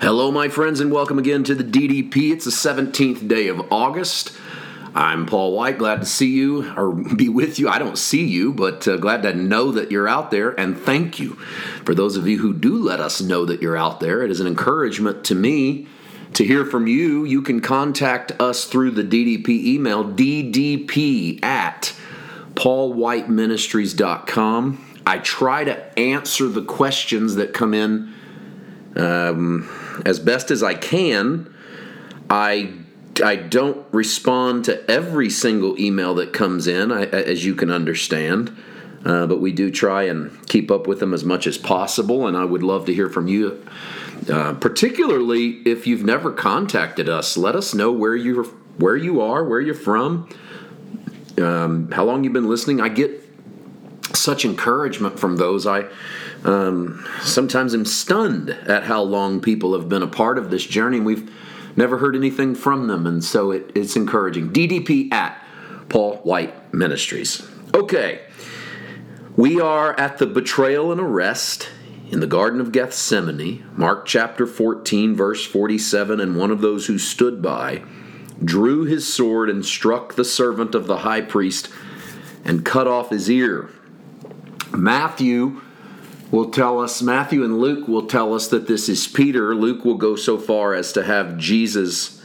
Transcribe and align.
Hello, 0.00 0.32
my 0.32 0.48
friends, 0.48 0.80
and 0.80 0.90
welcome 0.90 1.20
again 1.20 1.44
to 1.44 1.54
the 1.54 1.62
DDP. 1.62 2.32
It's 2.32 2.44
the 2.44 2.50
17th 2.50 3.28
day 3.28 3.46
of 3.46 3.72
August. 3.72 4.32
I'm 4.92 5.24
Paul 5.24 5.56
White. 5.56 5.78
Glad 5.78 6.00
to 6.00 6.06
see 6.06 6.32
you 6.32 6.74
or 6.76 6.92
be 6.92 7.28
with 7.28 7.60
you. 7.60 7.68
I 7.68 7.78
don't 7.78 7.96
see 7.96 8.26
you, 8.26 8.52
but 8.52 8.88
uh, 8.88 8.96
glad 8.96 9.22
to 9.22 9.32
know 9.34 9.70
that 9.70 9.92
you're 9.92 10.08
out 10.08 10.32
there. 10.32 10.50
And 10.58 10.76
thank 10.76 11.20
you 11.20 11.34
for 11.84 11.94
those 11.94 12.16
of 12.16 12.26
you 12.26 12.38
who 12.38 12.52
do 12.52 12.76
let 12.76 12.98
us 12.98 13.20
know 13.20 13.44
that 13.44 13.62
you're 13.62 13.76
out 13.76 14.00
there. 14.00 14.22
It 14.22 14.32
is 14.32 14.40
an 14.40 14.48
encouragement 14.48 15.22
to 15.26 15.36
me 15.36 15.86
to 16.32 16.44
hear 16.44 16.64
from 16.64 16.88
you. 16.88 17.24
You 17.24 17.40
can 17.40 17.60
contact 17.60 18.32
us 18.40 18.64
through 18.64 18.90
the 18.90 19.04
DDP 19.04 19.48
email, 19.48 20.04
ddp 20.04 21.40
at 21.44 21.94
paulwhiteministries.com. 22.54 24.84
I 25.06 25.18
try 25.18 25.62
to 25.62 25.98
answer 25.98 26.48
the 26.48 26.64
questions 26.64 27.36
that 27.36 27.54
come 27.54 27.74
in 27.74 28.12
um, 28.96 29.68
as 30.04 30.18
best 30.18 30.50
as 30.50 30.62
I 30.62 30.74
can. 30.74 31.54
I 32.30 32.72
I 33.22 33.36
don't 33.36 33.86
respond 33.92 34.64
to 34.64 34.90
every 34.90 35.30
single 35.30 35.78
email 35.78 36.14
that 36.14 36.32
comes 36.32 36.66
in, 36.66 36.90
I, 36.90 37.04
as 37.04 37.44
you 37.44 37.54
can 37.54 37.70
understand. 37.70 38.56
Uh, 39.04 39.26
but 39.26 39.38
we 39.38 39.52
do 39.52 39.70
try 39.70 40.04
and 40.04 40.46
keep 40.48 40.70
up 40.70 40.86
with 40.86 40.98
them 40.98 41.12
as 41.12 41.24
much 41.24 41.46
as 41.46 41.58
possible, 41.58 42.26
and 42.26 42.36
I 42.36 42.44
would 42.44 42.62
love 42.62 42.86
to 42.86 42.94
hear 42.94 43.10
from 43.10 43.28
you. 43.28 43.64
Uh, 44.32 44.54
particularly 44.54 45.60
if 45.66 45.86
you've 45.86 46.04
never 46.04 46.32
contacted 46.32 47.08
us, 47.08 47.36
let 47.36 47.54
us 47.54 47.74
know 47.74 47.92
where 47.92 48.16
you 48.16 48.44
where 48.78 48.96
you 48.96 49.20
are, 49.20 49.44
where 49.44 49.60
you're 49.60 49.74
from, 49.74 50.28
um, 51.38 51.90
how 51.92 52.04
long 52.04 52.24
you've 52.24 52.32
been 52.32 52.48
listening. 52.48 52.80
I 52.80 52.88
get 52.88 53.22
such 54.14 54.44
encouragement 54.44 55.18
from 55.18 55.36
those. 55.36 55.66
I 55.66 55.84
um, 56.44 57.06
sometimes 57.22 57.74
I'm 57.74 57.84
stunned 57.84 58.50
at 58.50 58.84
how 58.84 59.02
long 59.02 59.40
people 59.40 59.72
have 59.78 59.88
been 59.88 60.02
a 60.02 60.08
part 60.08 60.38
of 60.38 60.50
this 60.50 60.64
journey. 60.64 61.00
We've 61.00 61.30
never 61.76 61.98
heard 61.98 62.14
anything 62.14 62.54
from 62.54 62.86
them, 62.86 63.06
and 63.06 63.24
so 63.24 63.50
it, 63.50 63.70
it's 63.74 63.96
encouraging. 63.96 64.52
DDP 64.52 65.12
at 65.12 65.42
Paul 65.88 66.16
White 66.18 66.72
Ministries. 66.72 67.46
Okay, 67.74 68.22
we 69.36 69.60
are 69.60 69.98
at 69.98 70.18
the 70.18 70.26
betrayal 70.26 70.92
and 70.92 71.00
arrest 71.00 71.70
in 72.10 72.20
the 72.20 72.26
Garden 72.26 72.60
of 72.60 72.70
Gethsemane, 72.70 73.64
Mark 73.74 74.06
chapter 74.06 74.46
14, 74.46 75.16
verse 75.16 75.44
47. 75.44 76.20
And 76.20 76.36
one 76.36 76.50
of 76.50 76.60
those 76.60 76.86
who 76.86 76.98
stood 76.98 77.42
by 77.42 77.82
drew 78.44 78.84
his 78.84 79.12
sword 79.12 79.48
and 79.50 79.64
struck 79.64 80.14
the 80.14 80.24
servant 80.24 80.74
of 80.74 80.86
the 80.86 80.98
high 80.98 81.22
priest 81.22 81.68
and 82.44 82.64
cut 82.64 82.86
off 82.86 83.10
his 83.10 83.30
ear. 83.30 83.70
Matthew 84.70 85.62
will 86.30 86.50
tell 86.50 86.80
us, 86.80 87.02
Matthew 87.02 87.44
and 87.44 87.58
Luke 87.58 87.88
will 87.88 88.06
tell 88.06 88.34
us 88.34 88.48
that 88.48 88.66
this 88.66 88.88
is 88.88 89.06
Peter. 89.06 89.54
Luke 89.54 89.84
will 89.84 89.96
go 89.96 90.16
so 90.16 90.38
far 90.38 90.74
as 90.74 90.92
to 90.92 91.04
have 91.04 91.38
Jesus 91.38 92.22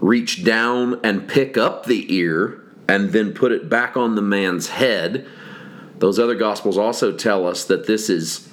reach 0.00 0.44
down 0.44 1.00
and 1.02 1.28
pick 1.28 1.56
up 1.56 1.86
the 1.86 2.12
ear 2.14 2.62
and 2.88 3.12
then 3.12 3.32
put 3.32 3.52
it 3.52 3.68
back 3.68 3.96
on 3.96 4.14
the 4.14 4.22
man's 4.22 4.68
head. 4.68 5.26
Those 5.98 6.18
other 6.18 6.34
gospels 6.34 6.76
also 6.76 7.16
tell 7.16 7.46
us 7.46 7.64
that 7.64 7.86
this 7.86 8.10
is 8.10 8.48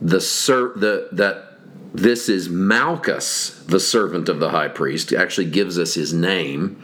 the, 0.00 0.20
ser- 0.20 0.74
the 0.76 1.08
that 1.12 1.58
this 1.94 2.28
is 2.28 2.48
Malchus, 2.48 3.62
the 3.66 3.80
servant 3.80 4.28
of 4.28 4.40
the 4.40 4.50
high 4.50 4.68
priest. 4.68 5.12
Actually 5.12 5.50
gives 5.50 5.78
us 5.78 5.94
his 5.94 6.12
name. 6.12 6.82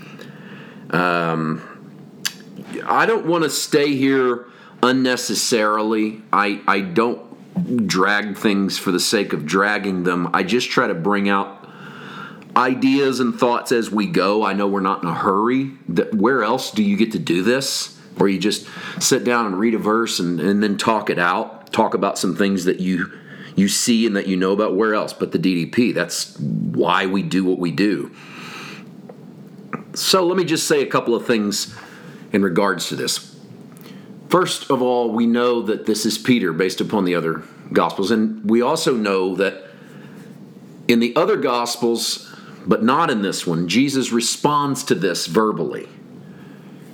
Um, 0.90 1.62
I 2.84 3.06
don't 3.06 3.26
want 3.26 3.44
to 3.44 3.50
stay 3.50 3.96
here 3.96 4.46
unnecessarily. 4.82 6.22
I, 6.32 6.60
I 6.66 6.80
don't 6.80 7.86
drag 7.86 8.36
things 8.36 8.78
for 8.78 8.90
the 8.90 9.00
sake 9.00 9.32
of 9.32 9.46
dragging 9.46 10.04
them. 10.04 10.30
I 10.32 10.42
just 10.42 10.70
try 10.70 10.86
to 10.86 10.94
bring 10.94 11.28
out 11.28 11.68
ideas 12.56 13.20
and 13.20 13.34
thoughts 13.34 13.72
as 13.72 13.90
we 13.90 14.06
go. 14.06 14.44
I 14.44 14.52
know 14.52 14.66
we're 14.66 14.80
not 14.80 15.02
in 15.02 15.08
a 15.08 15.14
hurry. 15.14 15.66
Where 16.12 16.42
else 16.42 16.70
do 16.70 16.82
you 16.82 16.96
get 16.96 17.12
to 17.12 17.18
do 17.18 17.42
this? 17.42 17.96
Where 18.16 18.28
you 18.28 18.38
just 18.38 18.68
sit 19.00 19.24
down 19.24 19.46
and 19.46 19.58
read 19.58 19.74
a 19.74 19.78
verse 19.78 20.18
and, 20.18 20.40
and 20.40 20.62
then 20.62 20.76
talk 20.76 21.10
it 21.10 21.18
out, 21.18 21.72
talk 21.72 21.94
about 21.94 22.18
some 22.18 22.36
things 22.36 22.64
that 22.64 22.80
you 22.80 23.12
you 23.56 23.68
see 23.68 24.06
and 24.06 24.16
that 24.16 24.26
you 24.26 24.36
know 24.36 24.52
about. 24.52 24.76
Where 24.76 24.94
else 24.94 25.12
but 25.12 25.32
the 25.32 25.38
DDP? 25.38 25.94
That's 25.94 26.38
why 26.38 27.06
we 27.06 27.22
do 27.22 27.44
what 27.44 27.58
we 27.58 27.70
do. 27.70 28.14
So 29.94 30.24
let 30.24 30.36
me 30.36 30.44
just 30.44 30.66
say 30.66 30.82
a 30.82 30.86
couple 30.86 31.14
of 31.14 31.26
things 31.26 31.74
in 32.32 32.42
regards 32.42 32.88
to 32.88 32.96
this. 32.96 33.29
First 34.30 34.70
of 34.70 34.80
all, 34.80 35.10
we 35.10 35.26
know 35.26 35.60
that 35.62 35.86
this 35.86 36.06
is 36.06 36.16
Peter 36.16 36.52
based 36.52 36.80
upon 36.80 37.04
the 37.04 37.16
other 37.16 37.42
Gospels. 37.72 38.12
And 38.12 38.48
we 38.48 38.62
also 38.62 38.96
know 38.96 39.34
that 39.36 39.64
in 40.86 41.00
the 41.00 41.14
other 41.16 41.36
Gospels, 41.36 42.32
but 42.64 42.82
not 42.82 43.10
in 43.10 43.22
this 43.22 43.44
one, 43.44 43.68
Jesus 43.68 44.12
responds 44.12 44.84
to 44.84 44.94
this 44.94 45.26
verbally. 45.26 45.88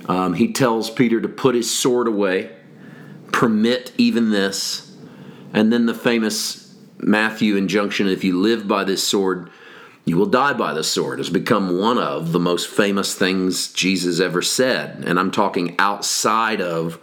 Um, 0.07 0.33
he 0.33 0.51
tells 0.51 0.89
Peter 0.89 1.21
to 1.21 1.27
put 1.27 1.53
his 1.53 1.73
sword 1.73 2.07
away, 2.07 2.55
permit 3.31 3.91
even 3.97 4.31
this. 4.31 4.95
And 5.53 5.71
then 5.71 5.85
the 5.85 5.93
famous 5.93 6.75
Matthew 6.97 7.55
injunction 7.55 8.07
if 8.07 8.23
you 8.23 8.39
live 8.39 8.67
by 8.67 8.83
this 8.83 9.03
sword, 9.03 9.51
you 10.05 10.17
will 10.17 10.25
die 10.25 10.53
by 10.53 10.73
the 10.73 10.83
sword 10.83 11.19
has 11.19 11.29
become 11.29 11.77
one 11.77 11.97
of 11.97 12.31
the 12.31 12.39
most 12.39 12.67
famous 12.67 13.13
things 13.13 13.71
Jesus 13.73 14.19
ever 14.19 14.41
said. 14.41 15.03
And 15.05 15.19
I'm 15.19 15.31
talking 15.31 15.75
outside 15.77 16.61
of 16.61 16.99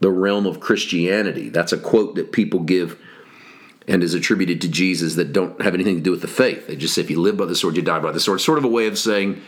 the 0.00 0.10
realm 0.10 0.46
of 0.46 0.60
Christianity. 0.60 1.48
That's 1.48 1.72
a 1.72 1.78
quote 1.78 2.16
that 2.16 2.32
people 2.32 2.60
give 2.60 2.98
and 3.86 4.02
is 4.02 4.14
attributed 4.14 4.60
to 4.62 4.68
Jesus 4.68 5.14
that 5.16 5.32
don't 5.32 5.60
have 5.62 5.74
anything 5.74 5.96
to 5.96 6.00
do 6.00 6.10
with 6.10 6.22
the 6.22 6.28
faith. 6.28 6.66
They 6.66 6.76
just 6.76 6.94
say, 6.94 7.02
if 7.02 7.10
you 7.10 7.20
live 7.20 7.36
by 7.36 7.46
the 7.46 7.56
sword, 7.56 7.76
you 7.76 7.82
die 7.82 7.98
by 7.98 8.12
the 8.12 8.20
sword. 8.20 8.40
Sort 8.40 8.58
of 8.58 8.64
a 8.64 8.68
way 8.68 8.86
of 8.86 8.98
saying 8.98 9.42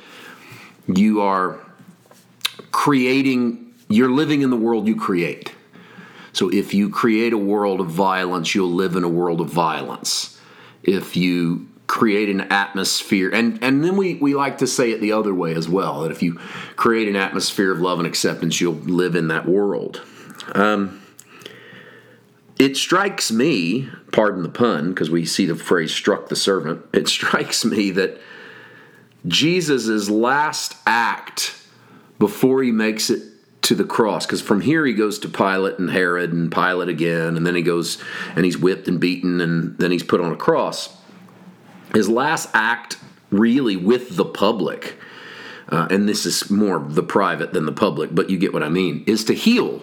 you 0.87 1.21
are 1.21 1.61
creating, 2.71 3.73
you're 3.89 4.11
living 4.11 4.43
in 4.43 4.51
the 4.51 4.57
world 4.57 4.87
you 4.87 4.97
create. 4.97 5.53
So 6.33 6.49
if 6.51 6.73
you 6.73 6.89
create 6.89 7.33
a 7.33 7.39
world 7.39 7.81
of 7.81 7.89
violence, 7.89 8.55
you'll 8.55 8.73
live 8.73 8.97
in 8.97 9.05
a 9.05 9.09
world 9.09 9.41
of 9.41 9.49
violence. 9.49 10.41
If 10.83 11.17
you 11.17 11.69
create 11.87 12.31
an 12.31 12.41
atmosphere 12.41 13.29
and 13.29 13.63
and 13.63 13.85
then 13.85 13.99
we 13.99 14.15
we 14.15 14.35
like 14.35 14.57
to 14.57 14.67
say 14.67 14.93
it 14.93 15.01
the 15.03 15.13
other 15.13 15.35
way 15.35 15.55
as 15.55 15.69
well 15.69 16.01
that 16.01 16.11
if 16.11 16.23
you 16.23 16.33
create 16.75 17.07
an 17.07 17.17
atmosphere 17.17 17.71
of 17.71 17.81
love 17.81 17.99
and 17.99 18.09
acceptance 18.09 18.63
you'll 18.63 18.73
live 18.73 19.15
in 19.15 19.29
that 19.29 19.47
world 19.47 20.01
um, 20.55 21.03
it 22.59 22.77
strikes 22.77 23.33
me, 23.33 23.89
pardon 24.13 24.43
the 24.43 24.49
pun, 24.49 24.91
because 24.91 25.11
we 25.11 25.25
see 25.25 25.47
the 25.47 25.57
phrase 25.57 25.93
struck 25.93 26.29
the 26.29 26.37
servant, 26.37 26.85
it 26.93 27.09
strikes 27.09 27.65
me 27.65 27.91
that 27.93 28.21
Jesus' 29.27 30.09
last 30.09 30.77
act 30.87 31.57
before 32.19 32.63
he 32.63 32.71
makes 32.71 33.11
it 33.11 33.23
to 33.63 33.75
the 33.75 33.85
cross, 33.85 34.27
because 34.27 34.43
from 34.43 34.61
here 34.61 34.85
he 34.85 34.93
goes 34.93 35.19
to 35.21 35.29
Pilate 35.29 35.79
and 35.79 35.91
Herod 35.91 36.33
and 36.33 36.51
Pilate 36.53 36.89
again, 36.89 37.37
and 37.37 37.47
then 37.47 37.55
he 37.55 37.63
goes 37.63 38.03
and 38.35 38.45
he's 38.45 38.59
whipped 38.59 38.89
and 38.89 39.01
beaten, 39.01 39.41
and 39.41 39.79
then 39.79 39.91
he's 39.91 40.03
put 40.03 40.21
on 40.21 40.33
a 40.33 40.37
cross. 40.37 40.97
His 41.95 42.09
last 42.09 42.49
act, 42.55 42.99
really, 43.31 43.77
with 43.77 44.17
the 44.17 44.25
public, 44.25 44.99
uh, 45.69 45.87
and 45.91 46.09
this 46.09 46.27
is 46.27 46.51
more 46.51 46.81
the 46.81 47.03
private 47.03 47.53
than 47.53 47.67
the 47.67 47.73
public, 47.73 48.15
but 48.15 48.31
you 48.31 48.39
get 48.39 48.53
what 48.53 48.63
I 48.63 48.69
mean, 48.69 49.05
is 49.07 49.25
to 49.25 49.35
heal 49.35 49.83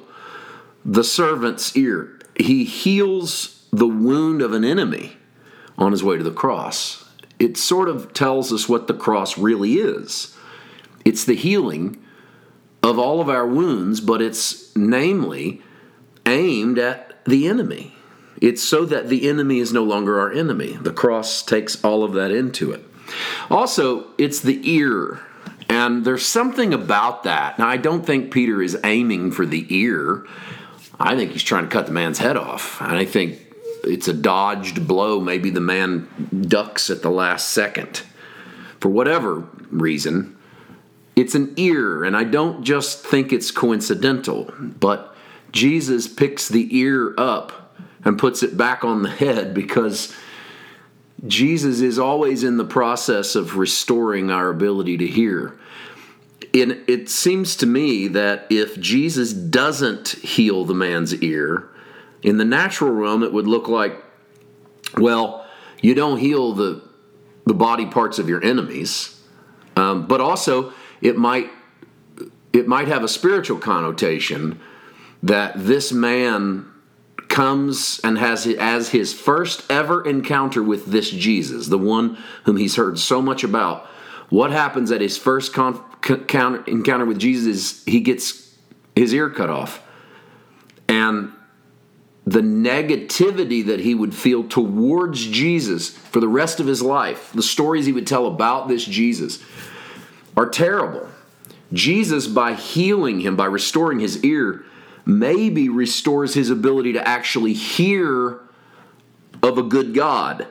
the 0.86 1.04
servant's 1.04 1.76
ear. 1.76 2.20
He 2.36 2.64
heals 2.64 3.66
the 3.72 3.88
wound 3.88 4.42
of 4.42 4.54
an 4.54 4.64
enemy 4.64 5.18
on 5.78 5.92
his 5.92 6.04
way 6.04 6.18
to 6.18 6.24
the 6.24 6.32
cross. 6.32 7.06
It 7.38 7.58
sort 7.58 7.90
of 7.90 8.14
tells 8.14 8.52
us 8.52 8.68
what 8.68 8.88
the 8.88 8.94
cross 8.94 9.38
really 9.38 9.76
is 9.76 10.36
it's 11.06 11.26
the 11.26 11.36
healing 11.36 11.98
of 12.84 13.00
all 13.00 13.20
of 13.20 13.30
our 13.30 13.48
wounds, 13.48 14.00
but 14.00 14.22
it's 14.22 14.76
namely 14.76 15.62
aimed 16.26 16.78
at 16.78 17.24
the 17.26 17.48
enemy. 17.48 17.96
It's 18.42 18.64
so 18.64 18.86
that 18.86 19.10
the 19.10 19.28
enemy 19.28 19.60
is 19.60 19.74
no 19.74 19.84
longer 19.84 20.20
our 20.20 20.32
enemy. 20.32 20.74
The 20.74 20.94
cross 20.94 21.42
takes 21.44 21.84
all 21.84 22.04
of 22.04 22.14
that 22.14 22.32
into 22.32 22.72
it. 22.72 22.86
Also, 23.50 24.08
it's 24.18 24.40
the 24.42 24.62
ear. 24.70 25.20
And 25.68 26.06
there's 26.06 26.26
something 26.26 26.74
about 26.74 27.24
that. 27.24 27.60
Now, 27.60 27.68
I 27.68 27.78
don't 27.78 28.06
think 28.06 28.32
Peter 28.32 28.62
is 28.62 28.78
aiming 28.84 29.32
for 29.32 29.46
the 29.46 29.66
ear. 29.70 30.26
I 31.00 31.16
think 31.16 31.32
he's 31.32 31.44
trying 31.44 31.64
to 31.64 31.70
cut 31.70 31.86
the 31.86 31.92
man's 31.92 32.18
head 32.18 32.38
off. 32.38 32.82
And 32.82 32.94
I 32.94 33.06
think 33.06 33.40
it's 33.84 34.08
a 34.08 34.14
dodged 34.14 34.88
blow. 34.88 35.20
Maybe 35.20 35.50
the 35.50 35.62
man 35.62 36.08
ducks 36.48 36.90
at 36.90 37.02
the 37.02 37.10
last 37.10 37.50
second. 37.50 38.02
For 38.80 38.90
whatever 38.90 39.48
reason, 39.72 40.38
it's 41.16 41.36
an 41.36 41.54
ear, 41.58 42.04
and 42.04 42.16
I 42.16 42.24
don't 42.24 42.64
just 42.64 43.06
think 43.06 43.34
it's 43.34 43.52
coincidental, 43.52 44.54
but 44.58 45.16
Jesus 45.52 46.08
picks 46.08 46.48
the 46.48 46.76
ear 46.78 47.14
up 47.18 47.76
and 48.06 48.18
puts 48.18 48.42
it 48.42 48.56
back 48.56 48.86
on 48.86 49.04
the 49.04 49.10
head 49.10 49.54
because 49.54 50.16
Jesus 51.28 51.82
is 51.82 52.00
always 52.00 52.44
in 52.44 52.56
the 52.56 52.64
process 52.64 53.36
of 53.36 53.58
restoring 53.58 54.32
our 54.32 54.50
ability 54.50 54.98
to 54.98 55.08
hear 55.08 55.60
in, 56.54 56.84
it 56.88 57.10
seems 57.10 57.56
to 57.58 57.66
me 57.66 58.08
that 58.10 58.48
if 58.50 58.80
Jesus 58.80 59.34
doesn't 59.34 60.10
heal 60.10 60.66
the 60.66 60.74
man's 60.74 61.14
ear, 61.22 61.70
in 62.24 62.38
the 62.38 62.46
natural 62.46 62.92
realm, 62.92 63.24
it 63.24 63.32
would 63.32 63.48
look 63.48 63.68
like, 63.68 64.04
well, 64.98 65.46
You 65.82 65.94
don't 65.94 66.18
heal 66.18 66.54
the 66.54 66.82
the 67.46 67.54
body 67.54 67.86
parts 67.86 68.20
of 68.20 68.30
your 68.30 68.44
enemies, 68.44 69.20
um, 69.76 70.06
but 70.08 70.22
also 70.22 70.74
it 71.02 71.18
might 71.18 71.50
it 72.54 72.68
might 72.68 72.88
have 72.88 73.04
a 73.04 73.08
spiritual 73.08 73.58
connotation 73.58 74.60
that 75.24 75.54
this 75.56 75.92
man 75.92 76.66
comes 77.28 78.00
and 78.04 78.18
has 78.18 78.46
as 78.48 78.90
his 78.90 79.14
first 79.14 79.70
ever 79.70 80.04
encounter 80.06 80.62
with 80.62 80.88
this 80.88 81.10
Jesus, 81.10 81.68
the 81.68 81.78
one 81.78 82.18
whom 82.44 82.58
he's 82.58 82.76
heard 82.76 83.00
so 83.00 83.22
much 83.22 83.44
about. 83.44 83.88
What 84.30 84.52
happens 84.52 84.92
at 84.92 85.02
his 85.02 85.18
first 85.18 85.56
encounter 85.58 87.06
with 87.06 87.20
Jesus 87.20 87.48
is 87.48 87.84
he 87.86 88.00
gets 88.00 88.56
his 88.96 89.14
ear 89.14 89.30
cut 89.30 89.50
off. 89.50 89.82
And 90.88 91.32
the 92.26 92.42
negativity 92.42 93.66
that 93.66 93.80
he 93.80 93.96
would 93.96 94.14
feel 94.14 94.44
towards 94.44 95.26
Jesus 95.26 95.90
for 95.90 96.20
the 96.20 96.28
rest 96.28 96.60
of 96.60 96.68
his 96.68 96.82
life, 96.82 97.32
the 97.34 97.42
stories 97.42 97.86
he 97.88 97.92
would 97.92 98.06
tell 98.06 98.28
about 98.28 98.68
this 98.68 98.86
Jesus, 98.86 99.44
are 100.38 100.48
terrible. 100.48 101.08
Jesus, 101.74 102.28
by 102.28 102.54
healing 102.54 103.22
him, 103.22 103.36
by 103.36 103.46
restoring 103.46 104.00
his 104.00 104.24
ear, 104.24 104.64
maybe 105.06 105.70
restores 105.70 106.36
his 106.36 106.50
ability 106.50 106.94
to 106.94 107.08
actually 107.08 107.54
hear 107.54 108.42
of 109.42 109.58
a 109.58 109.64
good 109.64 109.94
God, 109.94 110.48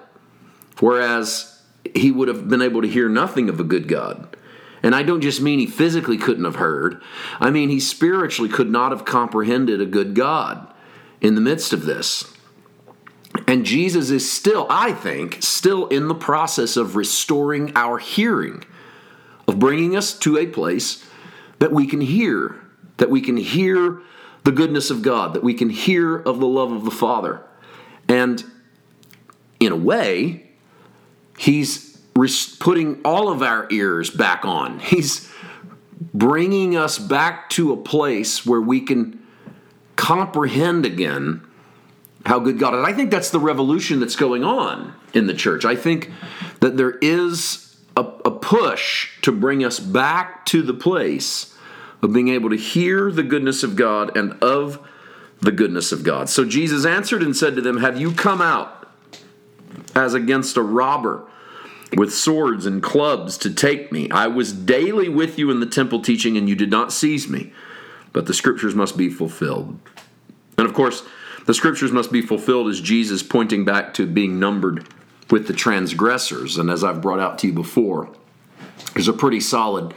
whereas 0.80 1.57
he 1.94 2.10
would 2.10 2.28
have 2.28 2.48
been 2.48 2.62
able 2.62 2.82
to 2.82 2.88
hear 2.88 3.08
nothing 3.08 3.48
of 3.48 3.60
a 3.60 3.64
good 3.64 3.88
God. 3.88 4.36
And 4.82 4.94
I 4.94 5.02
don't 5.02 5.20
just 5.20 5.40
mean 5.40 5.58
he 5.58 5.66
physically 5.66 6.16
couldn't 6.16 6.44
have 6.44 6.56
heard, 6.56 7.02
I 7.40 7.50
mean 7.50 7.68
he 7.68 7.80
spiritually 7.80 8.50
could 8.50 8.70
not 8.70 8.92
have 8.92 9.04
comprehended 9.04 9.80
a 9.80 9.86
good 9.86 10.14
God 10.14 10.72
in 11.20 11.34
the 11.34 11.40
midst 11.40 11.72
of 11.72 11.84
this. 11.84 12.32
And 13.46 13.64
Jesus 13.64 14.10
is 14.10 14.30
still, 14.30 14.66
I 14.68 14.92
think, 14.92 15.38
still 15.40 15.86
in 15.88 16.08
the 16.08 16.14
process 16.14 16.76
of 16.76 16.96
restoring 16.96 17.72
our 17.74 17.98
hearing, 17.98 18.64
of 19.46 19.58
bringing 19.58 19.96
us 19.96 20.16
to 20.20 20.38
a 20.38 20.46
place 20.46 21.04
that 21.58 21.72
we 21.72 21.86
can 21.86 22.00
hear, 22.00 22.60
that 22.98 23.10
we 23.10 23.20
can 23.20 23.36
hear 23.36 24.00
the 24.44 24.52
goodness 24.52 24.90
of 24.90 25.02
God, 25.02 25.34
that 25.34 25.42
we 25.42 25.54
can 25.54 25.70
hear 25.70 26.16
of 26.16 26.40
the 26.40 26.46
love 26.46 26.72
of 26.72 26.84
the 26.84 26.90
Father. 26.90 27.42
And 28.08 28.44
in 29.60 29.72
a 29.72 29.76
way, 29.76 30.47
He's 31.38 31.96
putting 32.58 33.00
all 33.04 33.30
of 33.30 33.42
our 33.42 33.68
ears 33.70 34.10
back 34.10 34.44
on. 34.44 34.80
He's 34.80 35.32
bringing 36.12 36.76
us 36.76 36.98
back 36.98 37.48
to 37.50 37.72
a 37.72 37.76
place 37.76 38.44
where 38.44 38.60
we 38.60 38.80
can 38.80 39.24
comprehend 39.96 40.84
again 40.84 41.42
how 42.26 42.40
good 42.40 42.58
God 42.58 42.74
is. 42.74 42.84
I 42.84 42.92
think 42.92 43.10
that's 43.10 43.30
the 43.30 43.40
revolution 43.40 44.00
that's 44.00 44.16
going 44.16 44.44
on 44.44 44.94
in 45.14 45.26
the 45.26 45.34
church. 45.34 45.64
I 45.64 45.76
think 45.76 46.10
that 46.60 46.76
there 46.76 46.98
is 47.00 47.76
a, 47.96 48.00
a 48.00 48.30
push 48.30 49.20
to 49.22 49.32
bring 49.32 49.64
us 49.64 49.78
back 49.78 50.44
to 50.46 50.62
the 50.62 50.74
place 50.74 51.56
of 52.02 52.12
being 52.12 52.28
able 52.28 52.50
to 52.50 52.56
hear 52.56 53.10
the 53.10 53.22
goodness 53.22 53.62
of 53.62 53.76
God 53.76 54.16
and 54.16 54.32
of 54.42 54.86
the 55.40 55.52
goodness 55.52 55.92
of 55.92 56.02
God. 56.02 56.28
So 56.28 56.44
Jesus 56.44 56.84
answered 56.84 57.22
and 57.22 57.36
said 57.36 57.54
to 57.54 57.60
them, 57.60 57.78
Have 57.78 58.00
you 58.00 58.12
come 58.12 58.40
out 58.40 58.77
as 59.98 60.14
against 60.14 60.56
a 60.56 60.62
robber 60.62 61.24
with 61.96 62.14
swords 62.14 62.64
and 62.66 62.82
clubs 62.82 63.36
to 63.38 63.52
take 63.52 63.92
me? 63.92 64.08
I 64.10 64.28
was 64.28 64.52
daily 64.52 65.08
with 65.08 65.38
you 65.38 65.50
in 65.50 65.60
the 65.60 65.66
temple 65.66 66.00
teaching, 66.00 66.36
and 66.36 66.48
you 66.48 66.54
did 66.54 66.70
not 66.70 66.92
seize 66.92 67.28
me. 67.28 67.52
But 68.12 68.26
the 68.26 68.34
scriptures 68.34 68.74
must 68.74 68.96
be 68.96 69.10
fulfilled. 69.10 69.78
And 70.56 70.66
of 70.66 70.72
course, 70.74 71.02
the 71.46 71.54
scriptures 71.54 71.92
must 71.92 72.10
be 72.10 72.22
fulfilled 72.22 72.68
as 72.68 72.80
Jesus 72.80 73.22
pointing 73.22 73.64
back 73.64 73.94
to 73.94 74.06
being 74.06 74.38
numbered 74.38 74.86
with 75.30 75.46
the 75.46 75.52
transgressors. 75.52 76.56
And 76.56 76.70
as 76.70 76.82
I've 76.82 77.02
brought 77.02 77.20
out 77.20 77.38
to 77.40 77.48
you 77.48 77.52
before, 77.52 78.08
there's 78.94 79.08
a 79.08 79.12
pretty 79.12 79.40
solid 79.40 79.94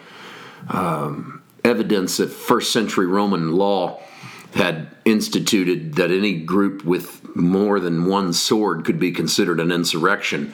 um, 0.69 1.42
evidence 1.63 2.18
that 2.18 2.27
first 2.27 2.71
century 2.71 3.06
Roman 3.06 3.54
law 3.54 4.01
had 4.56 4.89
instituted 5.06 5.95
that 5.95 6.12
any 6.12 6.39
group 6.39 6.83
with 6.83 7.20
more 7.36 7.80
than 7.80 8.06
one 8.06 8.33
sword 8.33 8.86
could 8.86 9.00
be 9.00 9.12
considered 9.12 9.60
an 9.60 9.72
insurrection. 9.72 10.54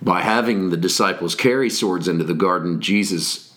By 0.00 0.22
having 0.22 0.70
the 0.70 0.76
disciples 0.76 1.34
carry 1.34 1.70
swords 1.70 2.08
into 2.08 2.24
the 2.24 2.34
garden, 2.34 2.80
Jesus 2.80 3.54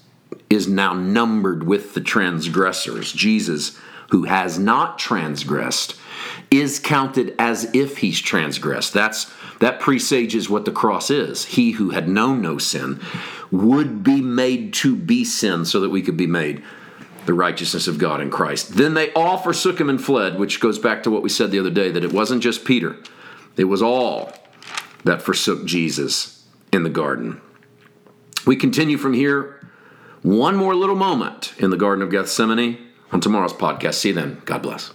is 0.50 0.68
now 0.68 0.94
numbered 0.94 1.64
with 1.64 1.94
the 1.94 2.02
transgressors. 2.02 3.12
Jesus, 3.14 3.78
who 4.10 4.24
has 4.24 4.58
not 4.58 4.98
transgressed, 4.98 5.96
is 6.50 6.80
counted 6.80 7.36
as 7.40 7.70
if 7.74 8.00
he's 8.00 8.20
transgressed. 8.20 8.94
That's 8.94 9.32
that 9.60 9.80
presages 9.80 10.50
what 10.50 10.66
the 10.66 10.72
cross 10.72 11.12
is. 11.12 11.46
He 11.46 11.72
who 11.72 11.92
had 11.92 12.10
known 12.10 12.42
no 12.42 12.58
sin 12.58 13.00
would 13.52 14.04
be 14.04 14.20
made 14.20 14.74
to 14.74 14.96
be 14.96 15.24
sin 15.24 15.66
so 15.66 15.80
that 15.82 15.90
we 15.90 16.02
could 16.02 16.18
be 16.18 16.28
made 16.28 16.64
the 17.26 17.34
righteousness 17.34 17.88
of 17.88 17.98
God 17.98 18.22
in 18.22 18.30
Christ. 18.30 18.76
Then 18.76 18.94
they 18.94 19.12
all 19.14 19.38
forsook 19.38 19.80
him 19.80 19.90
and 19.90 20.04
fled, 20.04 20.40
which 20.40 20.60
goes 20.60 20.80
back 20.80 21.04
to 21.04 21.12
what 21.12 21.22
we 21.22 21.30
said 21.30 21.52
the 21.52 21.60
other 21.60 21.70
day 21.70 21.92
that 21.92 22.04
it 22.04 22.14
wasn't 22.14 22.44
just 22.44 22.66
Peter, 22.66 22.98
it 23.58 23.66
was 23.66 23.82
all 23.82 24.34
that 25.04 25.22
forsook 25.22 25.66
Jesus 25.66 26.48
in 26.72 26.84
the 26.84 26.90
garden. 26.90 27.42
We 28.46 28.56
continue 28.56 28.98
from 28.98 29.14
here 29.14 29.60
one 30.22 30.56
more 30.56 30.76
little 30.76 30.96
moment 30.96 31.54
in 31.58 31.70
the 31.70 31.78
Garden 31.78 32.04
of 32.04 32.12
Gethsemane 32.12 32.78
on 33.12 33.20
tomorrow's 33.20 33.54
podcast. 33.54 33.96
See 33.96 34.10
you 34.10 34.16
then. 34.16 34.42
God 34.46 34.62
bless. 34.62 34.94